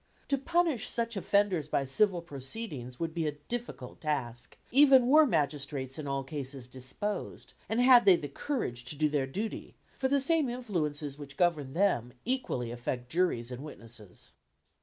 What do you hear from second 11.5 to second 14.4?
them equally affect juries and witnesses."